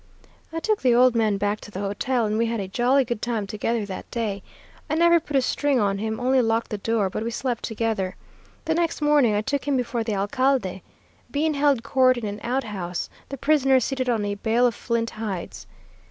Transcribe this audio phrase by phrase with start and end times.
[0.51, 3.21] I took the old man back to the hotel, and we had a jolly good
[3.21, 4.41] time together that day.
[4.89, 8.15] I never put a string on him, only locked the door, but we slept together.
[8.65, 10.81] The next morning I took him before the alcalde.
[11.29, 15.67] Bean held court in an outhouse, the prisoner seated on a bale of flint hides.